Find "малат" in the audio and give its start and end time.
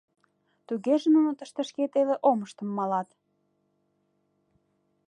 2.77-3.09